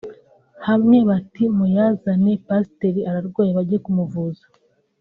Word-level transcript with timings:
hamwe 0.67 0.97
bati 1.09 1.43
“muyazane 1.57 2.31
pasiteri 2.47 2.99
ararwaye 3.09 3.51
bajye 3.57 3.77
kumuvuza 3.85 4.43